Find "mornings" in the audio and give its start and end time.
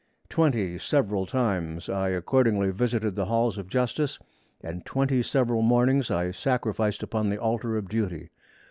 5.61-6.09